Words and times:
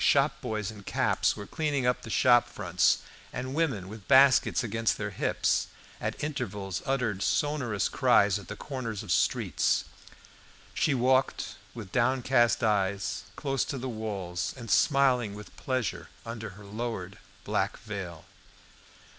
Shop 0.03 0.41
boys 0.41 0.71
in 0.71 0.81
caps 0.81 1.35
were 1.37 1.45
cleaning 1.45 1.85
up 1.85 2.01
the 2.01 2.09
shop 2.09 2.49
fronts, 2.49 3.03
and 3.31 3.53
women 3.53 3.87
with 3.87 4.07
baskets 4.07 4.63
against 4.63 4.97
their 4.97 5.11
hips, 5.11 5.67
at 5.99 6.23
intervals 6.23 6.81
uttered 6.87 7.21
sonorous 7.21 7.87
cries 7.87 8.39
at 8.39 8.47
the 8.47 8.55
corners 8.55 9.03
of 9.03 9.11
streets. 9.11 9.83
She 10.73 10.95
walked 10.95 11.53
with 11.75 11.91
downcast 11.91 12.63
eyes, 12.63 13.25
close 13.35 13.63
to 13.65 13.77
the 13.77 13.89
walls, 13.89 14.55
and 14.57 14.71
smiling 14.71 15.35
with 15.35 15.55
pleasure 15.55 16.09
under 16.25 16.49
her 16.57 16.65
lowered 16.65 17.19
black 17.43 17.77
veil. 17.77 18.25